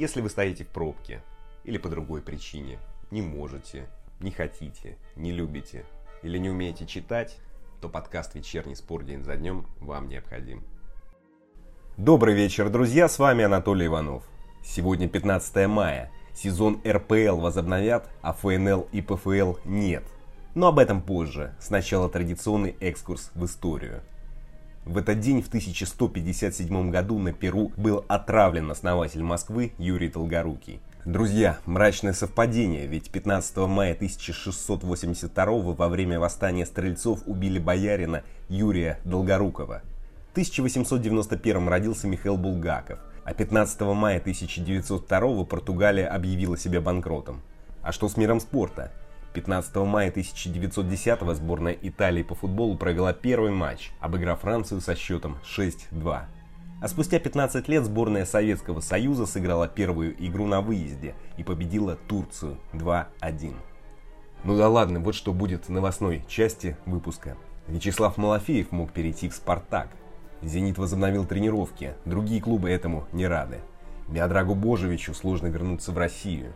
Если 0.00 0.22
вы 0.22 0.30
стоите 0.30 0.64
в 0.64 0.68
пробке 0.68 1.22
или 1.62 1.76
по 1.76 1.90
другой 1.90 2.22
причине, 2.22 2.78
не 3.10 3.20
можете, 3.20 3.86
не 4.18 4.30
хотите, 4.30 4.96
не 5.14 5.30
любите 5.30 5.84
или 6.22 6.38
не 6.38 6.48
умеете 6.48 6.86
читать, 6.86 7.36
то 7.82 7.90
подкаст 7.90 8.34
«Вечерний 8.34 8.76
спор 8.76 9.04
день 9.04 9.22
за 9.22 9.36
днем» 9.36 9.66
вам 9.78 10.08
необходим. 10.08 10.64
Добрый 11.98 12.34
вечер, 12.34 12.70
друзья, 12.70 13.10
с 13.10 13.18
вами 13.18 13.44
Анатолий 13.44 13.88
Иванов. 13.88 14.22
Сегодня 14.64 15.06
15 15.06 15.68
мая, 15.68 16.10
сезон 16.34 16.80
РПЛ 16.82 17.36
возобновят, 17.36 18.08
а 18.22 18.32
ФНЛ 18.32 18.88
и 18.92 19.02
ПФЛ 19.02 19.56
нет. 19.66 20.04
Но 20.54 20.68
об 20.68 20.78
этом 20.78 21.02
позже, 21.02 21.54
сначала 21.60 22.08
традиционный 22.08 22.74
экскурс 22.80 23.32
в 23.34 23.44
историю– 23.44 24.00
в 24.84 24.96
этот 24.96 25.20
день 25.20 25.42
в 25.42 25.48
1157 25.48 26.90
году 26.90 27.18
на 27.18 27.32
Перу 27.32 27.70
был 27.76 28.04
отравлен 28.08 28.70
основатель 28.70 29.22
Москвы 29.22 29.72
Юрий 29.78 30.08
Долгорукий. 30.08 30.80
Друзья, 31.04 31.58
мрачное 31.66 32.12
совпадение, 32.12 32.86
ведь 32.86 33.10
15 33.10 33.56
мая 33.68 33.94
1682 33.94 35.44
во 35.44 35.88
время 35.88 36.18
восстания 36.18 36.66
стрельцов 36.66 37.20
убили 37.26 37.58
боярина 37.58 38.22
Юрия 38.48 38.98
Долгорукова. 39.04 39.82
В 40.28 40.32
1891 40.32 41.68
родился 41.68 42.06
Михаил 42.06 42.36
Булгаков, 42.36 42.98
а 43.24 43.34
15 43.34 43.80
мая 43.80 44.18
1902 44.18 45.44
Португалия 45.44 46.06
объявила 46.06 46.56
себя 46.56 46.80
банкротом. 46.80 47.42
А 47.82 47.92
что 47.92 48.08
с 48.08 48.16
миром 48.16 48.40
спорта? 48.40 48.92
15 49.32 49.76
мая 49.76 50.10
1910 50.10 51.20
сборная 51.36 51.76
Италии 51.80 52.22
по 52.22 52.34
футболу 52.34 52.76
провела 52.76 53.12
первый 53.12 53.50
матч, 53.50 53.92
обыграв 54.00 54.40
Францию 54.40 54.80
со 54.80 54.96
счетом 54.96 55.38
6-2. 55.44 56.22
А 56.82 56.88
спустя 56.88 57.18
15 57.18 57.68
лет 57.68 57.84
сборная 57.84 58.24
Советского 58.24 58.80
Союза 58.80 59.26
сыграла 59.26 59.68
первую 59.68 60.14
игру 60.26 60.46
на 60.46 60.60
выезде 60.60 61.14
и 61.36 61.44
победила 61.44 61.96
Турцию 62.08 62.58
2-1. 62.72 63.54
Ну 64.44 64.56
да 64.56 64.68
ладно, 64.68 65.00
вот 65.00 65.14
что 65.14 65.32
будет 65.32 65.68
в 65.68 65.70
новостной 65.70 66.24
части 66.26 66.76
выпуска. 66.86 67.36
Вячеслав 67.68 68.16
Малафеев 68.16 68.72
мог 68.72 68.92
перейти 68.92 69.28
в 69.28 69.34
«Спартак». 69.34 69.88
«Зенит» 70.42 70.78
возобновил 70.78 71.26
тренировки, 71.26 71.94
другие 72.06 72.40
клубы 72.40 72.70
этому 72.70 73.06
не 73.12 73.26
рады. 73.26 73.60
Миодрагу 74.08 74.54
Божевичу 74.54 75.12
сложно 75.12 75.48
вернуться 75.48 75.92
в 75.92 75.98
Россию. 75.98 76.54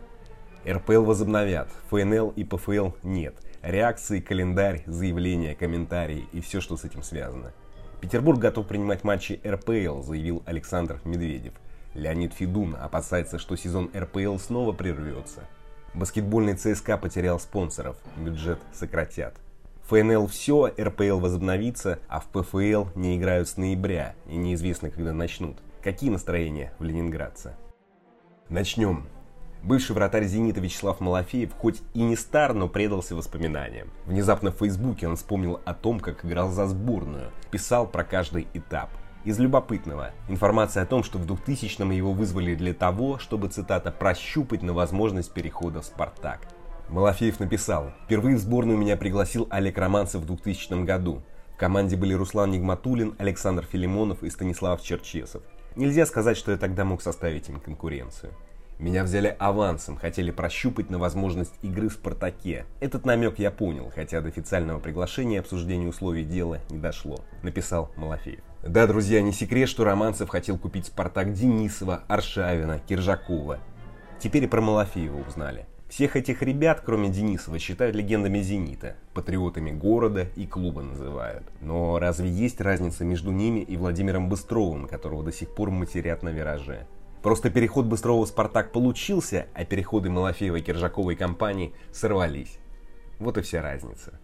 РПЛ 0.67 1.03
возобновят, 1.03 1.69
ФНЛ 1.89 2.29
и 2.35 2.43
ПФЛ 2.43 2.89
нет. 3.03 3.35
Реакции, 3.61 4.19
календарь, 4.19 4.83
заявления, 4.87 5.53
комментарии 5.53 6.25
и 6.31 6.41
все, 6.41 6.59
что 6.59 6.75
с 6.75 6.85
этим 6.85 7.03
связано. 7.03 7.53
Петербург 8.01 8.39
готов 8.39 8.67
принимать 8.67 9.03
матчи 9.03 9.39
РПЛ, 9.45 10.01
заявил 10.01 10.43
Александр 10.45 10.99
Медведев. 11.03 11.53
Леонид 11.93 12.33
Федун 12.33 12.75
опасается, 12.75 13.39
что 13.39 13.55
сезон 13.55 13.89
РПЛ 13.95 14.37
снова 14.37 14.73
прервется. 14.73 15.41
Баскетбольный 15.93 16.55
ЦСКА 16.55 16.97
потерял 16.97 17.39
спонсоров, 17.39 17.95
бюджет 18.17 18.59
сократят. 18.73 19.35
ФНЛ 19.83 20.27
все, 20.27 20.73
РПЛ 20.79 21.19
возобновится, 21.19 21.99
а 22.07 22.19
в 22.19 22.25
ПФЛ 22.25 22.85
не 22.95 23.17
играют 23.17 23.47
с 23.47 23.57
ноября 23.57 24.15
и 24.27 24.35
неизвестно, 24.35 24.89
когда 24.89 25.13
начнут. 25.13 25.57
Какие 25.83 26.09
настроения 26.09 26.73
в 26.79 26.83
ленинградце? 26.83 27.55
Начнем. 28.49 29.07
Бывший 29.65 29.93
вратарь 29.93 30.25
«Зенита» 30.25 30.61
Вячеслав 30.61 30.99
Малафеев 30.99 31.51
хоть 31.55 31.81
и 31.95 32.03
не 32.03 32.15
стар, 32.15 32.53
но 32.53 32.67
предался 32.67 33.15
воспоминаниям. 33.15 33.89
Внезапно 34.05 34.51
в 34.51 34.59
Фейсбуке 34.59 35.07
он 35.07 35.15
вспомнил 35.15 35.59
о 35.65 35.73
том, 35.73 35.99
как 35.99 36.23
играл 36.23 36.51
за 36.51 36.67
сборную, 36.67 37.31
писал 37.49 37.87
про 37.87 38.03
каждый 38.03 38.47
этап. 38.53 38.91
Из 39.23 39.39
любопытного. 39.39 40.11
Информация 40.29 40.83
о 40.83 40.85
том, 40.85 41.03
что 41.03 41.17
в 41.17 41.25
2000-м 41.25 41.89
его 41.89 42.13
вызвали 42.13 42.53
для 42.53 42.75
того, 42.75 43.17
чтобы, 43.17 43.47
цитата, 43.47 43.91
«прощупать 43.91 44.61
на 44.61 44.73
возможность 44.73 45.31
перехода 45.31 45.81
в 45.81 45.85
«Спартак». 45.85 46.41
Малафеев 46.89 47.39
написал, 47.39 47.91
«Впервые 48.03 48.35
в 48.35 48.41
сборную 48.41 48.77
меня 48.77 48.97
пригласил 48.97 49.47
Олег 49.49 49.79
Романцев 49.79 50.21
в 50.21 50.27
2000 50.27 50.85
году. 50.85 51.23
В 51.55 51.57
команде 51.57 51.95
были 51.95 52.13
Руслан 52.13 52.51
Нигматулин, 52.51 53.15
Александр 53.17 53.65
Филимонов 53.65 54.21
и 54.21 54.29
Станислав 54.29 54.83
Черчесов. 54.83 55.41
Нельзя 55.75 56.05
сказать, 56.05 56.37
что 56.37 56.51
я 56.51 56.57
тогда 56.57 56.85
мог 56.85 57.01
составить 57.01 57.49
им 57.49 57.59
конкуренцию. 57.59 58.31
Меня 58.77 59.05
взяли 59.05 59.33
авансом, 59.39 59.95
хотели 59.95 60.31
прощупать 60.31 60.89
на 60.89 60.99
возможность 60.99 61.53
игры 61.61 61.87
в 61.87 61.93
«Спартаке». 61.93 62.65
Этот 62.81 63.05
намек 63.05 63.39
я 63.39 63.49
понял, 63.49 63.89
хотя 63.95 64.19
до 64.19 64.27
официального 64.27 64.79
приглашения 64.79 65.39
обсуждения 65.39 65.87
условий 65.87 66.25
дела 66.25 66.59
не 66.69 66.77
дошло, 66.77 67.21
написал 67.41 67.91
Малафеев. 67.95 68.41
Да, 68.63 68.85
друзья, 68.85 69.21
не 69.21 69.31
секрет, 69.31 69.69
что 69.69 69.85
Романцев 69.85 70.27
хотел 70.27 70.57
купить 70.57 70.87
«Спартак» 70.87 71.31
Денисова, 71.33 72.03
Аршавина, 72.09 72.79
Киржакова. 72.79 73.59
Теперь 74.19 74.43
и 74.43 74.47
про 74.47 74.59
Малафеева 74.59 75.25
узнали. 75.25 75.67
Всех 75.87 76.17
этих 76.17 76.41
ребят, 76.41 76.81
кроме 76.83 77.09
Денисова, 77.09 77.59
считают 77.59 77.95
легендами 77.95 78.39
«Зенита», 78.39 78.97
патриотами 79.13 79.71
города 79.71 80.27
и 80.35 80.45
клуба 80.45 80.81
называют. 80.81 81.43
Но 81.61 81.97
разве 81.99 82.29
есть 82.29 82.59
разница 82.59 83.05
между 83.05 83.31
ними 83.31 83.59
и 83.59 83.77
Владимиром 83.77 84.27
Быстровым, 84.27 84.87
которого 84.87 85.23
до 85.23 85.31
сих 85.31 85.55
пор 85.55 85.69
матерят 85.69 86.23
на 86.23 86.29
вираже? 86.29 86.87
Просто 87.25 87.49
переход 87.49 87.87
Быстрова 87.87 88.23
в 88.23 88.27
«Спартак» 88.27 88.71
получился, 88.71 89.47
а 89.55 89.65
переходы 89.65 90.11
Малафеева, 90.11 90.59
Киржакова 90.59 91.09
и 91.09 91.15
компании 91.15 91.73
сорвались. 91.91 92.59
Вот 93.17 93.39
и 93.39 93.41
вся 93.41 93.63
разница. 93.63 94.19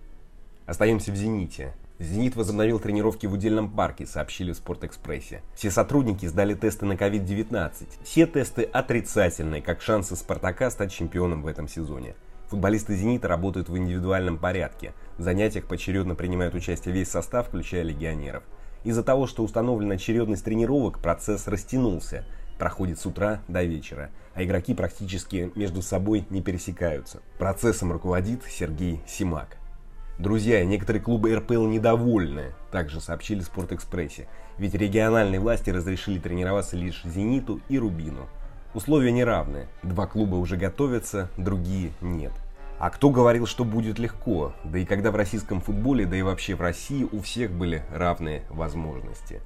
Остаемся 0.68 1.12
в 1.12 1.16
«Зените». 1.16 1.74
«Зенит» 1.98 2.36
возобновил 2.36 2.80
тренировки 2.80 3.26
в 3.26 3.34
удельном 3.34 3.72
парке, 3.72 4.06
сообщили 4.06 4.52
в 4.52 4.58
«Спортэкспрессе». 4.58 5.42
Все 5.56 5.72
сотрудники 5.72 6.28
сдали 6.28 6.54
тесты 6.54 6.86
на 6.86 6.94
COVID-19. 6.94 7.88
Все 8.04 8.28
тесты 8.28 8.62
отрицательные, 8.66 9.64
как 9.64 9.82
шансы 9.82 10.16
«Спартака» 10.16 10.70
стать 10.70 10.94
чемпионом 10.94 11.42
в 11.42 11.48
этом 11.48 11.68
сезоне. 11.68 12.14
Футболисты 12.50 12.96
«Зенита» 12.96 13.28
работают 13.28 13.68
в 13.68 13.76
индивидуальном 13.76 14.38
порядке. 14.38 14.94
В 15.18 15.24
занятиях 15.24 15.66
поочередно 15.66 16.14
принимают 16.14 16.54
участие 16.54 16.94
весь 16.94 17.10
состав, 17.10 17.48
включая 17.48 17.82
легионеров. 17.82 18.44
Из-за 18.84 19.02
того, 19.02 19.26
что 19.26 19.44
установлена 19.44 19.96
очередность 19.96 20.46
тренировок, 20.46 21.00
процесс 21.00 21.48
растянулся– 21.48 22.26
проходит 22.62 23.00
с 23.00 23.08
утра 23.08 23.42
до 23.48 23.64
вечера, 23.64 24.12
а 24.36 24.44
игроки 24.44 24.76
практически 24.76 25.52
между 25.56 25.82
собой 25.82 26.28
не 26.30 26.44
пересекаются. 26.44 27.24
Процессом 27.40 27.92
руководит 27.92 28.44
Сергей 28.48 29.02
Симак. 29.08 29.58
Друзья, 30.20 30.64
некоторые 30.64 31.02
клубы 31.02 31.36
РПЛ 31.36 31.66
недовольны, 31.66 32.54
также 32.72 33.02
сообщили 33.02 33.40
Спортэкспрессе, 33.40 34.28
ведь 34.60 34.76
региональные 34.76 35.40
власти 35.40 35.72
разрешили 35.72 36.20
тренироваться 36.20 36.78
лишь 36.78 37.02
«Зениту» 37.04 37.62
и 37.68 37.80
«Рубину». 37.80 38.30
Условия 38.76 39.12
неравны, 39.12 39.68
два 39.82 40.06
клуба 40.06 40.36
уже 40.36 40.56
готовятся, 40.56 41.32
другие 41.38 41.94
нет. 42.00 42.34
А 42.78 42.92
кто 42.92 43.10
говорил, 43.10 43.48
что 43.48 43.64
будет 43.64 43.98
легко? 43.98 44.54
Да 44.64 44.78
и 44.78 44.86
когда 44.86 45.10
в 45.10 45.16
российском 45.16 45.62
футболе, 45.62 46.06
да 46.06 46.16
и 46.16 46.22
вообще 46.22 46.54
в 46.54 46.62
России 46.62 47.08
у 47.12 47.22
всех 47.22 47.50
были 47.50 47.84
равные 47.92 48.44
возможности. 48.52 49.42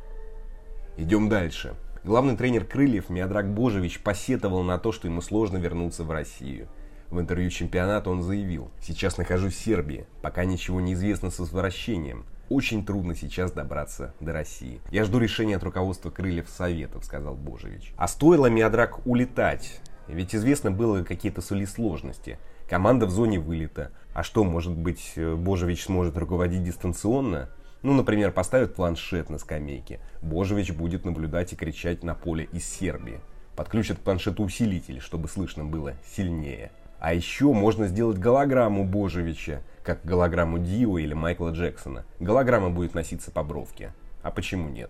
Идем 0.98 1.30
дальше. 1.30 1.76
Главный 2.06 2.38
тренер 2.38 2.66
«Крыльев» 2.66 3.10
Миодрак 3.10 3.52
Божевич 3.52 4.00
посетовал 4.00 4.62
на 4.62 4.78
то, 4.78 4.92
что 4.92 5.08
ему 5.08 5.22
сложно 5.22 5.58
вернуться 5.58 6.04
в 6.04 6.12
Россию. 6.12 6.68
В 7.10 7.20
интервью 7.20 7.50
чемпионата 7.50 8.12
он 8.12 8.22
заявил, 8.22 8.70
«Сейчас 8.80 9.18
нахожусь 9.18 9.56
в 9.56 9.60
Сербии, 9.60 10.06
пока 10.22 10.46
ничего 10.46 10.80
не 10.80 10.94
известно 10.94 11.32
с 11.32 11.40
возвращением. 11.40 12.26
Очень 12.48 12.86
трудно 12.86 13.16
сейчас 13.16 13.52
добраться 13.52 14.14
до 14.20 14.34
России. 14.34 14.82
Я 14.92 15.04
жду 15.04 15.18
решения 15.18 15.56
от 15.56 15.64
руководства 15.64 16.12
Крыльев 16.12 16.48
Советов»,— 16.48 17.04
сказал 17.06 17.34
Божевич. 17.34 17.92
А 17.98 18.08
стоило 18.08 18.52
Миодрак 18.52 19.04
улетать? 19.08 19.82
Ведь 20.08 20.36
известно 20.36 20.70
было, 20.70 21.02
какие-то 21.02 21.42
сули 21.42 21.66
сложности. 21.66 22.38
Команда 22.70 23.08
в 23.08 23.10
зоне 23.10 23.40
вылета. 23.40 23.90
А 24.14 24.22
что, 24.22 24.44
может 24.44 24.78
быть, 24.78 25.14
Божевич 25.18 25.86
сможет 25.86 26.16
руководить 26.18 26.64
дистанционно? 26.64 27.50
Ну, 27.86 27.94
например, 27.94 28.32
поставят 28.32 28.74
планшет 28.74 29.30
на 29.30 29.38
скамейке. 29.38 30.00
Божевич 30.24 30.72
будет 30.72 31.06
наблюдать 31.06 31.54
и 31.54 31.56
кричать 31.56 32.02
на 32.02 32.16
поле 32.16 32.50
из 32.52 32.68
Сербии. 32.68 33.22
Подключат 33.56 34.00
к 34.00 34.02
планшету 34.02 34.44
усилитель, 34.44 35.00
чтобы 35.00 35.28
слышно 35.28 35.66
было 35.66 35.94
сильнее. 36.04 36.72
А 37.00 37.14
еще 37.14 37.54
можно 37.54 37.86
сделать 37.86 38.18
голограмму 38.18 38.86
Божевича, 38.86 39.62
как 39.84 40.04
голограмму 40.04 40.58
Дио 40.58 40.98
или 40.98 41.14
Майкла 41.14 41.52
Джексона. 41.52 42.06
Голограмма 42.20 42.72
будет 42.72 42.96
носиться 42.96 43.30
по 43.30 43.44
бровке. 43.44 43.94
А 44.24 44.32
почему 44.32 44.68
нет? 44.68 44.90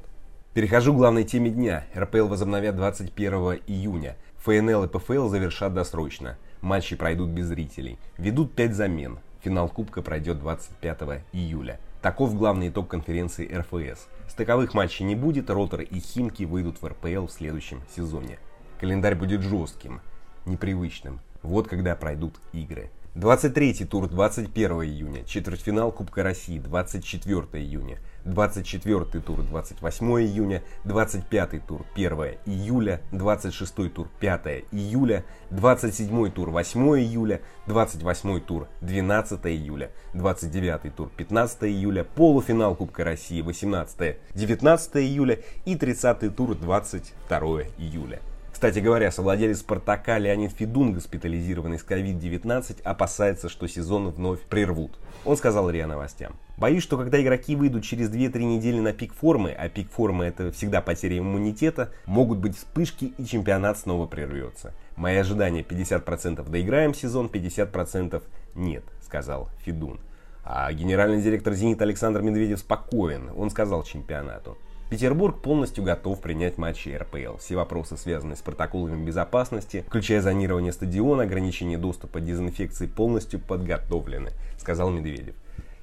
Перехожу 0.54 0.94
к 0.94 0.98
главной 0.98 1.26
теме 1.26 1.50
дня. 1.50 1.84
РПЛ 1.98 2.28
возобновят 2.28 2.78
21 2.78 3.60
июня. 3.68 4.16
ФНЛ 4.38 4.86
и 4.86 4.88
ПФЛ 4.88 5.28
завершат 5.28 5.74
досрочно. 5.74 6.38
Матчи 6.62 6.96
пройдут 6.96 7.32
без 7.32 7.48
зрителей. 7.48 8.00
Ведут 8.18 8.56
5 8.56 8.74
замен. 8.74 9.20
Финал 9.44 9.68
Кубка 9.68 10.02
пройдет 10.02 10.40
25 10.40 11.24
июля. 11.34 11.78
Таков 12.06 12.36
главный 12.38 12.70
итог 12.70 12.88
конференции 12.88 13.52
РФС. 13.52 14.06
Стыковых 14.30 14.76
матчей 14.76 15.04
не 15.06 15.16
будет, 15.16 15.50
Ротор 15.50 15.82
и 15.82 16.00
Химки 16.00 16.44
выйдут 16.44 16.80
в 16.80 16.86
РПЛ 16.86 17.26
в 17.26 17.32
следующем 17.32 17.82
сезоне. 17.96 18.38
Календарь 18.80 19.16
будет 19.16 19.42
жестким, 19.42 20.02
непривычным. 20.46 21.20
Вот 21.42 21.68
когда 21.68 21.96
пройдут 21.96 22.36
игры. 22.54 22.92
23 23.16 23.86
тур 23.86 24.10
21 24.10 24.72
июня, 24.84 25.24
четвертьфинал 25.24 25.94
Кубка 25.94 26.22
России 26.22 26.60
24 26.60 27.64
июня, 27.64 27.98
24 28.26 29.06
тур 29.22 29.42
28 29.42 30.06
июня, 30.22 30.64
25 30.84 31.66
тур 31.66 31.86
1 31.96 32.12
июля, 32.46 33.02
26 33.14 33.94
тур 33.94 34.10
5 34.20 34.66
июля, 34.74 35.24
27 35.50 36.30
тур 36.32 36.50
8 36.50 36.82
июля, 37.00 37.40
28 37.68 38.42
тур 38.42 38.68
12 38.82 39.46
июля, 39.46 39.92
29 40.14 40.94
тур 40.94 41.10
15 41.16 41.64
июля, 41.64 42.04
полуфинал 42.04 42.76
Кубка 42.76 43.06
России 43.06 43.42
18-19 43.42 45.02
июля. 45.02 45.40
И 45.64 45.78
30 45.78 46.36
тур 46.36 46.54
22 46.54 47.62
июля. 47.78 48.20
Кстати 48.56 48.80
говоря, 48.80 49.12
совладелец 49.12 49.60
«Спартака» 49.60 50.18
Леонид 50.18 50.54
Федун, 50.54 50.94
госпитализированный 50.94 51.78
с 51.78 51.84
COVID-19, 51.84 52.84
опасается, 52.84 53.50
что 53.50 53.68
сезон 53.68 54.12
вновь 54.12 54.40
прервут. 54.44 54.98
Он 55.26 55.36
сказал 55.36 55.70
РИА 55.70 55.88
Новостям. 55.88 56.38
Боюсь, 56.56 56.82
что 56.82 56.98
когда 56.98 57.22
игроки 57.22 57.54
выйдут 57.58 57.84
через 57.84 58.10
2-3 58.10 58.38
недели 58.44 58.80
на 58.80 58.94
пик 58.94 59.14
формы, 59.14 59.52
а 59.52 59.68
пик 59.68 59.92
формы 59.92 60.24
это 60.24 60.54
всегда 60.54 60.80
потеря 60.80 61.18
иммунитета, 61.18 61.92
могут 62.06 62.38
быть 62.38 62.56
вспышки 62.56 63.14
и 63.18 63.26
чемпионат 63.26 63.78
снова 63.78 64.08
прервется. 64.08 64.74
Мои 64.96 65.18
ожидания 65.18 65.62
50% 65.62 66.50
доиграем 66.50 66.94
сезон, 66.94 67.26
50% 67.28 68.24
нет, 68.56 68.86
сказал 69.02 69.50
Федун. 69.66 70.00
А 70.46 70.72
генеральный 70.72 71.22
директор 71.22 71.54
«Зенит» 71.56 71.82
Александр 71.82 72.22
Медведев 72.22 72.60
спокоен. 72.60 73.32
Он 73.36 73.50
сказал 73.50 73.84
чемпионату. 73.84 74.58
Петербург 74.90 75.42
полностью 75.42 75.84
готов 75.84 76.22
принять 76.22 76.60
матчи 76.60 76.90
РПЛ. 76.90 77.38
Все 77.38 77.56
вопросы, 77.56 77.98
связанные 77.98 78.36
с 78.36 78.42
протоколами 78.42 79.04
безопасности, 79.04 79.84
включая 79.88 80.22
зонирование 80.22 80.72
стадиона, 80.72 81.24
ограничение 81.24 81.80
доступа, 81.80 82.20
дезинфекции, 82.20 82.86
полностью 82.86 83.40
подготовлены, 83.40 84.30
сказал 84.60 84.92
Медведев. 84.92 85.34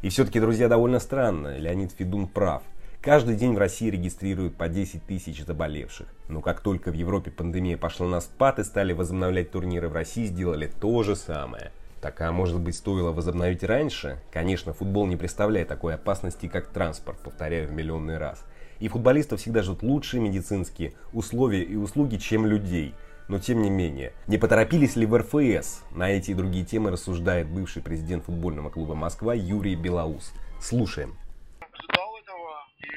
И 0.02 0.08
все-таки, 0.08 0.38
друзья, 0.38 0.68
довольно 0.68 1.00
странно, 1.00 1.58
Леонид 1.58 1.92
Федун 1.92 2.28
прав. 2.28 2.62
Каждый 3.00 3.34
день 3.34 3.54
в 3.54 3.58
России 3.58 3.90
регистрируют 3.90 4.56
по 4.56 4.68
10 4.68 5.04
тысяч 5.04 5.44
заболевших. 5.44 6.06
Но 6.28 6.40
как 6.40 6.60
только 6.60 6.92
в 6.92 6.94
Европе 6.94 7.32
пандемия 7.32 7.76
пошла 7.76 8.06
на 8.06 8.20
спад 8.20 8.60
и 8.60 8.64
стали 8.64 8.92
возобновлять 8.92 9.50
турниры 9.50 9.88
в 9.88 9.94
России, 9.94 10.26
сделали 10.26 10.70
то 10.80 11.02
же 11.02 11.16
самое. 11.16 11.72
Так 12.00 12.20
а 12.20 12.30
может 12.30 12.60
быть 12.60 12.76
стоило 12.76 13.10
возобновить 13.10 13.64
раньше? 13.64 14.20
Конечно, 14.32 14.72
футбол 14.72 15.06
не 15.06 15.16
представляет 15.16 15.66
такой 15.66 15.94
опасности, 15.94 16.46
как 16.46 16.68
транспорт, 16.68 17.18
повторяю 17.18 17.68
в 17.68 17.72
миллионный 17.72 18.18
раз. 18.18 18.44
И 18.82 18.88
футболистов 18.88 19.38
всегда 19.38 19.62
ждут 19.62 19.84
лучшие 19.84 20.20
медицинские 20.20 20.92
условия 21.12 21.62
и 21.62 21.76
услуги, 21.76 22.16
чем 22.16 22.46
людей. 22.46 22.96
Но 23.28 23.38
тем 23.38 23.62
не 23.62 23.70
менее, 23.70 24.12
не 24.26 24.38
поторопились 24.38 24.96
ли 24.96 25.06
в 25.06 25.16
РФС? 25.16 25.84
На 25.92 26.10
эти 26.10 26.32
и 26.32 26.34
другие 26.34 26.64
темы 26.64 26.90
рассуждает 26.90 27.46
бывший 27.46 27.80
президент 27.80 28.24
футбольного 28.24 28.70
клуба 28.70 28.96
Москва 28.96 29.34
Юрий 29.34 29.76
Белоус. 29.76 30.34
Слушаем. 30.60 31.16
Ждал 31.60 32.16
этого, 32.18 32.66
и 32.78 32.90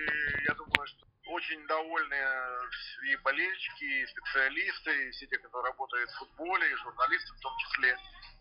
я 0.48 0.56
думаю, 0.56 0.88
что 0.88 1.06
очень 1.28 1.62
довольны 1.68 2.16
и 3.06 3.16
болельщики, 3.24 3.86
и 3.86 4.08
специалисты, 4.08 5.08
и 5.08 5.12
все 5.12 5.28
те, 5.28 5.38
кто 5.38 5.62
работает 5.62 6.10
в 6.10 6.18
футболе, 6.18 6.66
и 6.66 6.76
журналисты 6.78 7.32
в 7.32 7.40
том 7.42 7.54
числе, 7.60 7.96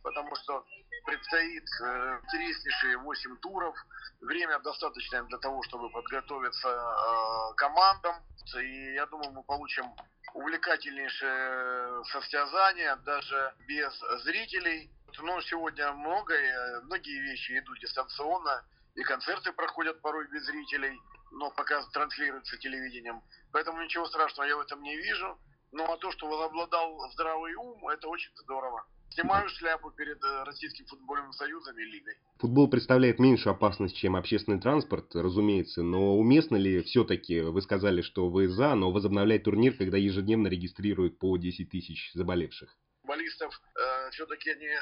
потому 0.04 0.36
что 0.36 0.64
предстоит 1.06 1.64
э, 1.82 2.20
интереснейшие 2.24 2.98
8 2.98 3.36
туров, 3.38 3.74
время 4.20 4.60
достаточное 4.60 5.22
для 5.24 5.38
того, 5.38 5.62
чтобы 5.64 5.90
подготовиться 5.90 6.68
э, 6.68 7.54
командам. 7.56 8.16
И 8.60 8.94
я 8.94 9.06
думаю, 9.06 9.32
мы 9.32 9.42
получим 9.42 9.86
увлекательнейшее 10.34 12.04
состязание, 12.04 12.96
даже 12.96 13.54
без 13.66 13.92
зрителей. 14.24 14.90
Но 15.20 15.40
сегодня 15.42 15.92
многое, 15.92 16.80
многие 16.82 17.20
вещи 17.20 17.58
идут 17.58 17.80
дистанционно, 17.80 18.64
и 18.94 19.02
концерты 19.02 19.52
проходят 19.52 20.00
порой 20.02 20.28
без 20.28 20.44
зрителей, 20.44 21.00
но 21.32 21.50
пока 21.50 21.82
транслируются 21.92 22.58
телевидением. 22.58 23.22
Поэтому 23.52 23.82
ничего 23.82 24.06
страшного 24.06 24.48
я 24.48 24.56
в 24.56 24.60
этом 24.60 24.82
не 24.82 24.96
вижу. 24.96 25.38
Ну 25.72 25.84
а 25.90 25.96
то, 25.96 26.10
что 26.12 26.28
возобладал 26.28 27.10
здравый 27.12 27.54
ум, 27.54 27.88
это 27.88 28.08
очень 28.08 28.32
здорово. 28.36 28.84
Снимаю 29.10 29.48
шляпу 29.48 29.90
перед 29.92 30.22
э, 30.22 30.42
Российским 30.44 30.86
футбольным 30.86 31.32
союзом 31.32 31.78
и 31.78 31.84
лигой. 31.84 32.14
Футбол 32.38 32.68
представляет 32.68 33.18
меньшую 33.20 33.54
опасность, 33.54 33.96
чем 33.96 34.16
общественный 34.16 34.60
транспорт, 34.60 35.14
разумеется, 35.14 35.82
но 35.82 36.16
уместно 36.16 36.56
ли 36.56 36.82
все-таки, 36.82 37.40
вы 37.40 37.62
сказали, 37.62 38.02
что 38.02 38.28
вы 38.28 38.48
за, 38.48 38.74
но 38.74 38.90
возобновлять 38.90 39.44
турнир, 39.44 39.76
когда 39.76 39.96
ежедневно 39.96 40.48
регистрируют 40.48 41.18
по 41.18 41.36
10 41.36 41.70
тысяч 41.70 42.10
заболевших? 42.14 42.76
Футболистов 43.02 43.60
э, 43.76 44.10
все-таки 44.10 44.50
они, 44.50 44.66
э, 44.66 44.78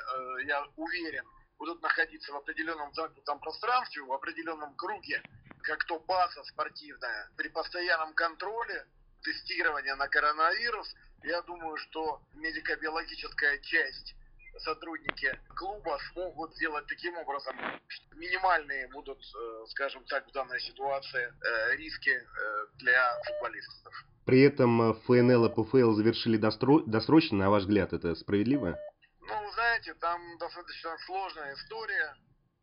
я 0.46 0.64
уверен, 0.76 1.24
будут 1.58 1.82
находиться 1.82 2.32
в 2.32 2.36
определенном 2.36 2.92
замкнутом 2.94 3.38
пространстве, 3.38 4.02
в 4.02 4.12
определенном 4.12 4.74
круге, 4.76 5.22
как 5.62 5.84
то 5.84 6.00
база 6.00 6.42
спортивная, 6.44 7.30
при 7.36 7.48
постоянном 7.48 8.14
контроле, 8.14 8.86
тестирования 9.22 9.94
на 9.96 10.08
коронавирус, 10.08 10.94
я 11.24 11.42
думаю, 11.42 11.76
что 11.76 12.20
медико-биологическая 12.34 13.58
часть 13.58 14.14
сотрудники 14.58 15.38
клуба 15.56 15.98
смогут 16.12 16.54
сделать 16.54 16.86
таким 16.86 17.16
образом, 17.16 17.56
что 17.88 18.14
минимальные 18.16 18.88
будут, 18.88 19.18
э, 19.18 19.66
скажем 19.68 20.04
так, 20.04 20.26
в 20.28 20.32
данной 20.32 20.60
ситуации 20.60 21.32
э, 21.32 21.76
риски 21.76 22.10
э, 22.10 22.66
для 22.78 23.18
футболистов. 23.26 23.94
При 24.24 24.42
этом 24.42 24.94
ФНЛ 25.06 25.46
и 25.46 25.48
ПФЛ 25.50 25.92
завершили 25.92 26.36
досрочно, 26.36 27.38
на 27.38 27.50
ваш 27.50 27.62
взгляд, 27.62 27.92
это 27.92 28.14
справедливо? 28.14 28.78
Ну, 29.20 29.50
знаете, 29.54 29.94
там 29.94 30.20
достаточно 30.38 30.96
сложная 31.06 31.54
история. 31.54 32.14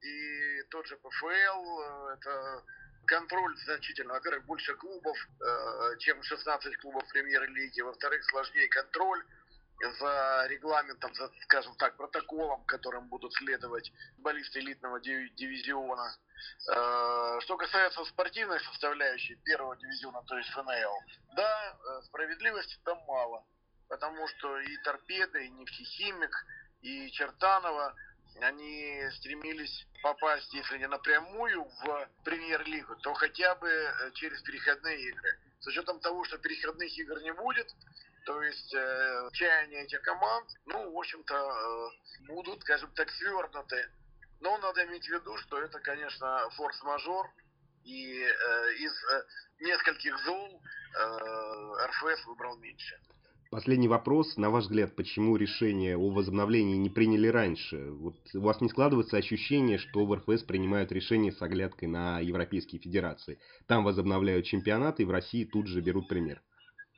И 0.01 0.61
тот 0.69 0.87
же 0.87 0.95
ПФЛ, 0.95 1.79
это 2.13 2.63
контроль 3.09 3.57
значительно. 3.65 4.13
Во-первых, 4.13 4.45
больше 4.45 4.75
клубов, 4.75 5.17
чем 5.99 6.21
16 6.21 6.77
клубов 6.77 7.03
премьер-лиги. 7.09 7.81
Во-вторых, 7.81 8.23
сложнее 8.25 8.67
контроль 8.69 9.23
за 9.99 10.45
регламентом, 10.49 11.13
за, 11.15 11.31
скажем 11.43 11.75
так, 11.75 11.95
протоколом, 11.95 12.63
которым 12.65 13.07
будут 13.07 13.33
следовать 13.33 13.91
футболисты 14.15 14.59
элитного 14.59 14.99
дивизиона. 14.99 16.15
Э, 16.71 17.39
что 17.41 17.57
касается 17.57 18.03
спортивной 18.05 18.59
составляющей 18.59 19.35
первого 19.35 19.75
дивизиона, 19.77 20.21
то 20.23 20.37
есть 20.37 20.49
ФНЛ, 20.49 21.03
да, 21.35 21.73
э, 21.73 22.01
справедливости 22.03 22.77
там 22.83 22.97
мало, 23.07 23.45
потому 23.87 24.27
что 24.27 24.59
и 24.59 24.77
Торпеда, 24.83 25.39
и 25.39 25.49
Нефтехимик, 25.49 26.45
и 26.81 27.11
Чертанова, 27.11 27.95
они 28.37 29.03
стремились 29.17 29.87
попасть, 30.01 30.53
если 30.53 30.77
не 30.77 30.87
напрямую 30.87 31.63
в 31.63 32.09
премьер-лигу, 32.23 32.95
то 32.97 33.13
хотя 33.13 33.55
бы 33.55 33.69
э, 33.69 34.11
через 34.13 34.41
переходные 34.41 34.99
игры. 35.09 35.39
С 35.59 35.67
учетом 35.67 35.99
того, 35.99 36.23
что 36.25 36.37
переходных 36.37 36.97
игр 36.97 37.19
не 37.21 37.33
будет, 37.33 37.73
то 38.25 38.41
есть 38.41 38.73
э, 38.73 39.29
чаяния 39.33 39.83
этих 39.83 40.01
команд, 40.01 40.49
ну, 40.65 40.91
в 40.91 40.97
общем-то, 40.97 41.35
э, 41.35 42.25
будут, 42.27 42.61
скажем 42.61 42.91
так, 42.93 43.09
свернуты. 43.11 43.89
Но 44.39 44.57
надо 44.59 44.85
иметь 44.85 45.05
в 45.05 45.09
виду, 45.09 45.35
что 45.37 45.61
это, 45.61 45.79
конечно, 45.79 46.49
форс-мажор, 46.51 47.29
и 47.83 48.21
э, 48.21 48.73
из 48.75 49.03
э, 49.03 49.23
нескольких 49.59 50.17
зол 50.19 50.61
э, 50.95 51.87
РФС 51.87 52.25
выбрал 52.25 52.57
меньше. 52.57 52.99
Последний 53.51 53.87
вопрос. 53.87 54.37
На 54.37 54.51
ваш 54.51 54.65
взгляд, 54.65 54.95
почему 54.95 55.35
решение 55.35 55.97
о 55.97 56.11
возобновлении 56.11 56.77
не 56.77 56.91
приняли 56.91 57.27
раньше? 57.27 57.89
Вот 57.93 58.15
у 58.35 58.41
вас 58.41 58.61
не 58.61 58.69
складывается 58.69 59.17
ощущение, 59.17 59.79
что 59.79 60.05
в 60.05 60.13
РФС 60.13 60.43
принимают 60.43 60.91
решение 60.91 61.31
с 61.31 61.41
оглядкой 61.41 61.87
на 61.87 62.19
европейские 62.19 62.79
федерации? 62.79 63.39
Там 63.65 63.83
возобновляют 63.83 64.45
чемпионаты, 64.45 65.01
и 65.01 65.05
в 65.07 65.09
России 65.09 65.45
тут 65.45 65.65
же 65.65 65.81
берут 65.81 66.07
пример. 66.07 66.43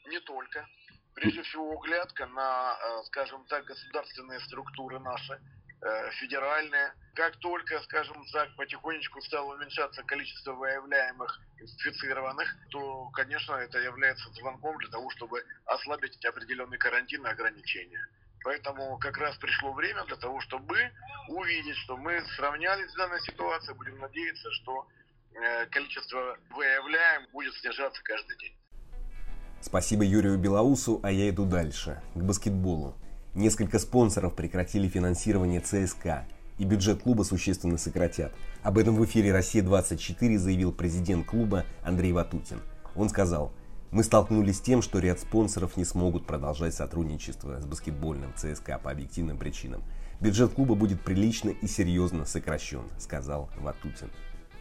Не 0.09 0.19
только 0.19 0.67
прежде 1.13 1.41
всего 1.43 1.71
оглядка 1.79 2.27
на, 2.27 2.73
э, 2.73 3.03
скажем 3.05 3.45
так, 3.45 3.63
государственные 3.63 4.41
структуры 4.41 4.99
наши, 4.99 5.39
э, 5.81 6.11
федеральные. 6.19 6.93
Как 7.13 7.35
только, 7.37 7.79
скажем 7.81 8.23
так, 8.31 8.55
потихонечку 8.55 9.21
стало 9.21 9.55
уменьшаться 9.55 10.03
количество 10.03 10.53
выявляемых 10.53 11.41
инфицированных, 11.59 12.55
то, 12.69 13.09
конечно, 13.09 13.53
это 13.53 13.79
является 13.79 14.29
звонком 14.33 14.77
для 14.77 14.89
того, 14.89 15.09
чтобы 15.11 15.43
ослабить 15.65 16.23
определенный 16.25 16.77
карантин 16.77 17.25
и 17.25 17.29
ограничения. 17.29 18.07
Поэтому 18.43 18.97
как 18.97 19.17
раз 19.17 19.35
пришло 19.37 19.73
время 19.73 20.03
для 20.05 20.15
того, 20.15 20.39
чтобы 20.41 20.91
увидеть, 21.27 21.77
что 21.77 21.97
мы 21.97 22.23
сравнялись 22.37 22.89
с 22.91 22.95
данной 22.95 23.21
ситуацией. 23.21 23.77
Будем 23.77 23.99
надеяться, 23.99 24.51
что 24.51 24.87
э, 25.33 25.65
количество 25.67 26.37
выявляем 26.49 27.27
будет 27.31 27.53
снижаться 27.55 28.01
каждый 28.03 28.37
день. 28.37 28.55
Спасибо 29.61 30.03
Юрию 30.03 30.39
Белоусу, 30.39 30.99
а 31.03 31.11
я 31.11 31.29
иду 31.29 31.45
дальше, 31.45 32.01
к 32.15 32.19
баскетболу. 32.19 32.95
Несколько 33.33 33.79
спонсоров 33.79 34.35
прекратили 34.35 34.89
финансирование 34.89 35.61
ЦСКА, 35.61 36.25
и 36.57 36.65
бюджет 36.65 37.01
клуба 37.01 37.23
существенно 37.23 37.77
сократят. 37.77 38.33
Об 38.61 38.77
этом 38.77 38.95
в 38.95 39.05
эфире 39.05 39.31
«Россия-24» 39.31 40.37
заявил 40.37 40.73
президент 40.73 41.25
клуба 41.25 41.63
Андрей 41.81 42.11
Ватутин. 42.11 42.59
Он 42.93 43.09
сказал, 43.09 43.53
мы 43.89 44.03
столкнулись 44.03 44.57
с 44.57 44.61
тем, 44.61 44.81
что 44.81 44.99
ряд 44.99 45.19
спонсоров 45.19 45.77
не 45.77 45.85
смогут 45.85 46.25
продолжать 46.25 46.73
сотрудничество 46.73 47.59
с 47.61 47.65
баскетбольным 47.65 48.33
ЦСКА 48.35 48.79
по 48.83 48.91
объективным 48.91 49.37
причинам. 49.37 49.81
бюджет 50.19 50.53
клуба 50.53 50.75
будет 50.75 51.01
прилично 51.01 51.49
и 51.49 51.67
серьезно 51.67 52.25
сокращен, 52.25 52.83
сказал 52.97 53.49
Ватутин. 53.57 54.09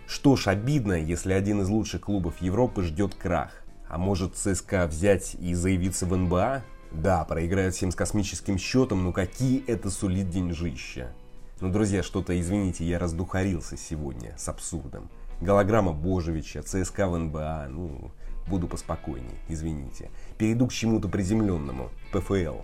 Что 0.07 0.37
ж, 0.37 0.47
обидно, 0.47 0.95
если 0.95 1.33
один 1.33 1.61
из 1.61 1.69
лучших 1.69 2.03
клубов 2.03 2.41
Европы 2.41 2.83
ждет 2.83 3.15
крах. 3.15 3.65
А 3.89 3.99
может 3.99 4.37
ЦСКА 4.37 4.87
взять 4.87 5.35
и 5.41 5.55
заявиться 5.55 6.07
в 6.07 6.17
НБА? 6.17 6.63
Да, 6.93 7.25
проиграют 7.25 7.75
всем 7.75 7.93
с 7.93 7.95
космическим 7.95 8.59
счетом, 8.59 9.05
но 9.05 9.13
какие 9.13 9.65
это 9.67 9.91
сулит 9.91 10.29
деньжища. 10.29 11.13
Ну, 11.61 11.71
друзья, 11.71 12.03
что-то, 12.03 12.39
извините, 12.39 12.85
я 12.85 12.99
раздухарился 12.99 13.77
сегодня 13.77 14.35
с 14.37 14.49
абсурдом. 14.49 15.09
Голограмма 15.41 15.93
Божевича, 15.93 16.63
ЦСКА 16.63 17.07
в 17.07 17.17
НБА, 17.17 17.69
ну, 17.71 18.11
буду 18.49 18.67
поспокойнее, 18.67 19.39
извините. 19.49 20.11
Перейду 20.37 20.67
к 20.67 20.73
чему-то 20.73 21.09
приземленному. 21.09 21.91
ПФЛ. 22.13 22.57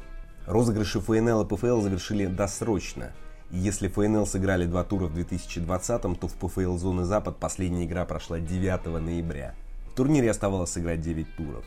Розыгрыши 0.47 1.01
ФНЛ 1.01 1.43
и 1.43 1.47
ПФЛ 1.47 1.81
завершили 1.81 2.27
досрочно. 2.27 3.13
И 3.53 3.59
если 3.59 3.87
ФНЛ 3.87 4.27
сыграли 4.27 4.67
два 4.67 4.83
тура 4.83 5.07
в 5.07 5.15
2020, 5.15 6.03
то 6.03 6.29
в 6.29 6.35
ПФЛ 6.35 6.77
Зоны 6.77 7.05
Запад 7.05 7.37
последняя 7.37 7.85
игра 7.85 8.05
прошла 8.05 8.41
9 8.41 8.87
ноября. 8.87 9.55
В 9.93 9.95
турнире 9.95 10.31
оставалось 10.31 10.71
сыграть 10.71 11.01
9 11.01 11.37
туров. 11.37 11.65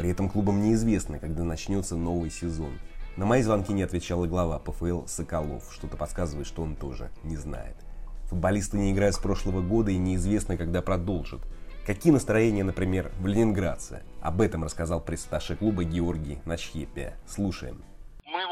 При 0.00 0.08
этом 0.08 0.30
клубам 0.30 0.62
неизвестно, 0.62 1.18
когда 1.18 1.44
начнется 1.44 1.94
новый 1.94 2.30
сезон. 2.30 2.72
На 3.18 3.26
мои 3.26 3.42
звонки 3.42 3.70
не 3.74 3.82
отвечала 3.82 4.26
глава 4.26 4.58
ПФЛ 4.58 5.04
Соколов. 5.04 5.70
Что-то 5.74 5.98
подсказывает, 5.98 6.46
что 6.46 6.62
он 6.62 6.74
тоже 6.74 7.10
не 7.22 7.36
знает. 7.36 7.76
Футболисты 8.30 8.78
не 8.78 8.92
играют 8.92 9.14
с 9.14 9.18
прошлого 9.18 9.60
года 9.60 9.90
и 9.90 9.98
неизвестно, 9.98 10.56
когда 10.56 10.80
продолжат. 10.80 11.42
Какие 11.84 12.14
настроения, 12.14 12.64
например, 12.64 13.12
в 13.20 13.26
Ленинградце? 13.26 14.02
Об 14.22 14.40
этом 14.40 14.64
рассказал 14.64 15.02
пресс 15.02 15.28
клуба 15.58 15.84
Георгий 15.84 16.38
Начхепия. 16.46 17.18
Слушаем. 17.26 17.82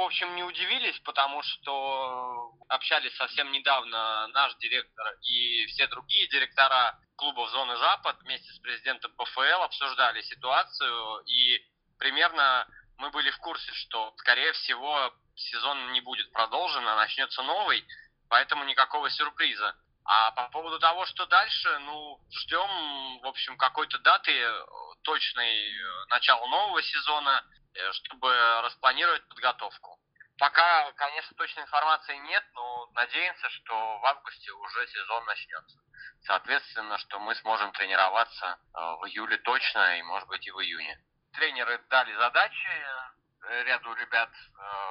Общем, 0.08 0.34
не 0.36 0.42
удивились, 0.42 0.98
потому 1.00 1.42
что 1.42 2.50
общались 2.70 3.14
совсем 3.16 3.52
недавно 3.52 4.26
наш 4.28 4.56
директор 4.56 5.06
и 5.20 5.66
все 5.66 5.86
другие 5.86 6.26
директора 6.28 6.98
клубов 7.16 7.50
зоны 7.50 7.76
Запад 7.76 8.16
вместе 8.22 8.50
с 8.54 8.58
президентом 8.60 9.12
ПФЛ 9.18 9.64
обсуждали 9.64 10.22
ситуацию 10.22 11.18
и 11.26 11.60
примерно 11.98 12.66
мы 12.96 13.10
были 13.10 13.30
в 13.30 13.36
курсе, 13.40 13.70
что, 13.74 14.14
скорее 14.16 14.54
всего, 14.54 15.12
сезон 15.36 15.92
не 15.92 16.00
будет 16.00 16.32
продолжен, 16.32 16.88
а 16.88 16.96
начнется 16.96 17.42
новый, 17.42 17.84
поэтому 18.30 18.64
никакого 18.64 19.10
сюрприза. 19.10 19.76
А 20.06 20.30
по 20.30 20.48
поводу 20.48 20.78
того, 20.78 21.04
что 21.04 21.26
дальше, 21.26 21.78
ну, 21.80 22.18
ждем, 22.32 23.20
в 23.20 23.26
общем, 23.26 23.58
какой-то 23.58 23.98
даты 23.98 24.32
э, 24.32 24.64
точной 25.02 25.68
э, 25.68 26.06
начала 26.08 26.46
нового 26.46 26.82
сезона, 26.82 27.44
чтобы 27.92 28.60
распланировать 28.62 29.26
подготовку. 29.28 29.98
Пока, 30.38 30.92
конечно, 30.92 31.36
точной 31.36 31.64
информации 31.64 32.16
нет, 32.16 32.44
но 32.54 32.86
надеемся, 32.94 33.50
что 33.50 33.98
в 33.98 34.06
августе 34.06 34.52
уже 34.52 34.86
сезон 34.86 35.24
начнется. 35.24 35.78
Соответственно, 36.22 36.98
что 36.98 37.18
мы 37.18 37.34
сможем 37.36 37.72
тренироваться 37.72 38.58
в 38.72 39.08
июле 39.08 39.38
точно 39.38 39.98
и, 39.98 40.02
может 40.02 40.28
быть, 40.28 40.46
и 40.46 40.50
в 40.52 40.60
июне. 40.60 41.00
Тренеры 41.32 41.78
дали 41.90 42.14
задачи 42.14 42.86
ряду 43.64 43.94
ребят, 43.94 44.30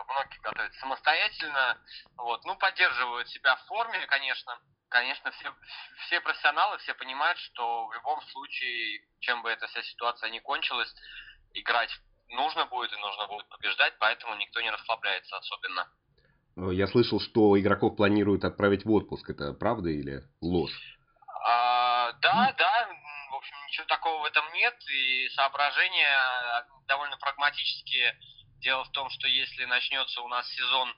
многие 0.08 0.40
готовятся 0.40 0.80
самостоятельно, 0.80 1.78
вот, 2.16 2.44
ну, 2.46 2.56
поддерживают 2.56 3.28
себя 3.30 3.56
в 3.58 3.66
форме, 3.66 4.06
конечно, 4.08 4.60
конечно, 4.90 5.32
все, 5.32 5.54
все 6.06 6.22
профессионалы, 6.22 6.78
все 6.80 6.94
понимают, 6.94 7.38
что 7.40 7.88
в 7.88 7.94
любом 7.94 8.22
случае, 8.28 9.06
чем 9.20 9.42
бы 9.42 9.52
эта 9.52 9.68
вся 9.68 9.82
ситуация 9.84 10.30
ни 10.30 10.40
кончилась, 10.40 10.94
играть 11.54 11.92
нужно 12.30 12.66
будет 12.66 12.92
и 12.94 12.98
нужно 12.98 13.28
будет 13.28 13.48
побеждать, 13.50 13.94
поэтому 14.00 14.36
никто 14.36 14.62
не 14.62 14.70
расслабляется 14.70 15.38
особенно. 15.38 15.88
Я 16.72 16.88
слышал, 16.88 17.20
что 17.20 17.60
игроков 17.60 17.96
планируют 17.96 18.44
отправить 18.44 18.84
в 18.84 18.92
отпуск. 18.92 19.30
Это 19.30 19.54
правда 19.54 19.90
или 19.90 20.24
ложь? 20.42 20.98
А, 21.46 22.14
да, 22.14 22.54
да. 22.58 22.90
В 23.32 23.36
общем, 23.36 23.56
ничего 23.68 23.86
такого 23.86 24.24
в 24.24 24.26
этом 24.26 24.44
нет. 24.54 24.76
И 24.90 25.30
соображения 25.30 26.66
довольно 26.88 27.16
прагматические. 27.18 28.18
Дело 28.60 28.84
в 28.86 28.92
том, 28.92 29.10
что 29.12 29.28
если 29.28 29.66
начнется 29.66 30.20
у 30.22 30.28
нас 30.28 30.50
сезон 30.50 30.92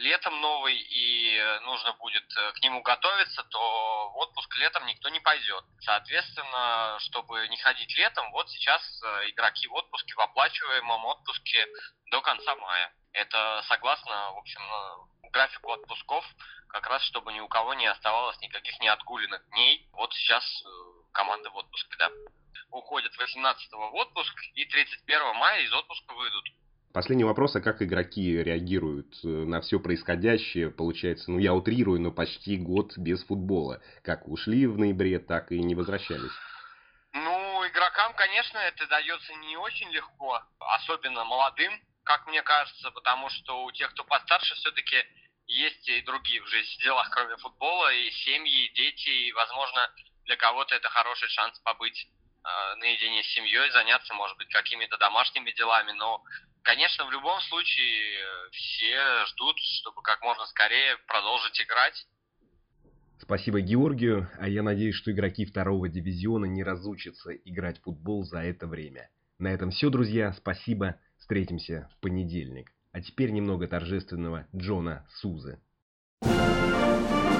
летом 0.00 0.40
новый 0.40 0.76
и 0.76 1.24
нужно 1.62 1.92
будет 1.94 2.24
э, 2.36 2.52
к 2.52 2.62
нему 2.62 2.82
готовиться, 2.82 3.42
то 3.44 4.10
в 4.10 4.16
отпуск 4.18 4.54
летом 4.56 4.86
никто 4.86 5.08
не 5.08 5.20
пойдет. 5.20 5.64
Соответственно, 5.80 6.96
чтобы 7.00 7.46
не 7.48 7.56
ходить 7.56 7.96
летом, 7.96 8.30
вот 8.32 8.48
сейчас 8.50 8.82
э, 9.02 9.30
игроки 9.30 9.66
в 9.68 9.74
отпуске, 9.74 10.14
в 10.14 10.20
оплачиваемом 10.20 11.04
отпуске 11.04 11.66
до 12.10 12.20
конца 12.20 12.54
мая. 12.56 12.92
Это 13.12 13.62
согласно, 13.68 14.32
в 14.32 14.38
общем, 14.38 14.60
э, 14.60 15.30
графику 15.30 15.72
отпусков, 15.72 16.24
как 16.68 16.86
раз 16.86 17.02
чтобы 17.04 17.32
ни 17.32 17.40
у 17.40 17.48
кого 17.48 17.74
не 17.74 17.86
оставалось 17.86 18.38
никаких 18.40 18.78
неоткуленных 18.80 19.48
дней. 19.50 19.88
Вот 19.92 20.12
сейчас 20.14 20.44
команда 21.12 21.50
в 21.50 21.56
отпуске, 21.56 21.96
да. 21.96 22.10
Уходят 22.70 23.16
18 23.16 23.72
в 23.72 23.94
отпуск 23.94 24.34
и 24.54 24.64
31 24.64 25.36
мая 25.36 25.62
из 25.62 25.72
отпуска 25.72 26.14
выйдут. 26.14 26.48
Последний 26.94 27.24
вопрос, 27.24 27.56
а 27.56 27.60
как 27.60 27.82
игроки 27.82 28.40
реагируют 28.40 29.16
э, 29.24 29.26
на 29.26 29.60
все 29.60 29.80
происходящее? 29.80 30.70
Получается, 30.70 31.28
ну 31.32 31.40
я 31.40 31.52
утрирую, 31.52 32.00
но 32.00 32.12
почти 32.12 32.56
год 32.56 32.96
без 32.96 33.24
футбола. 33.24 33.82
Как 34.04 34.28
ушли 34.28 34.68
в 34.68 34.78
ноябре, 34.78 35.18
так 35.18 35.50
и 35.50 35.58
не 35.58 35.74
возвращались. 35.74 36.30
Ну, 37.12 37.66
игрокам, 37.66 38.14
конечно, 38.14 38.58
это 38.58 38.86
дается 38.86 39.34
не 39.34 39.56
очень 39.56 39.90
легко, 39.90 40.40
особенно 40.60 41.24
молодым, 41.24 41.72
как 42.04 42.28
мне 42.28 42.42
кажется, 42.42 42.92
потому 42.92 43.28
что 43.28 43.64
у 43.64 43.72
тех, 43.72 43.90
кто 43.90 44.04
постарше, 44.04 44.54
все-таки 44.54 44.94
есть 45.48 45.88
и 45.88 46.00
другие 46.02 46.42
в 46.42 46.46
жизни 46.46 46.84
дела, 46.84 47.04
кроме 47.10 47.36
футбола, 47.38 47.92
и 47.92 48.08
семьи, 48.12 48.66
и 48.66 48.72
дети, 48.72 49.08
и, 49.08 49.32
возможно, 49.32 49.90
для 50.26 50.36
кого-то 50.36 50.76
это 50.76 50.88
хороший 50.90 51.28
шанс 51.28 51.58
побыть 51.58 52.06
наедине 52.76 53.22
с 53.22 53.34
семьей, 53.34 53.70
заняться, 53.70 54.14
может 54.14 54.36
быть, 54.36 54.48
какими-то 54.48 54.98
домашними 54.98 55.50
делами, 55.52 55.92
но 55.92 56.22
Конечно, 56.64 57.04
в 57.04 57.12
любом 57.12 57.38
случае 57.42 58.20
э, 58.20 58.50
все 58.52 59.26
ждут, 59.26 59.58
чтобы 59.58 60.00
как 60.00 60.22
можно 60.22 60.46
скорее 60.46 60.96
продолжить 61.06 61.60
играть. 61.60 62.06
Спасибо 63.20 63.60
Георгию, 63.60 64.30
а 64.38 64.48
я 64.48 64.62
надеюсь, 64.62 64.94
что 64.94 65.12
игроки 65.12 65.44
второго 65.44 65.90
дивизиона 65.90 66.46
не 66.46 66.64
разучатся 66.64 67.34
играть 67.34 67.78
в 67.78 67.82
футбол 67.82 68.24
за 68.24 68.38
это 68.38 68.66
время. 68.66 69.10
На 69.38 69.48
этом 69.48 69.72
все, 69.72 69.90
друзья, 69.90 70.32
спасибо, 70.32 70.98
встретимся 71.18 71.90
в 71.92 72.00
понедельник. 72.00 72.72
А 72.92 73.02
теперь 73.02 73.30
немного 73.30 73.68
торжественного 73.68 74.46
Джона 74.56 75.06
Сузы. 75.10 75.60
Thank 76.22 77.28
you 77.28 77.33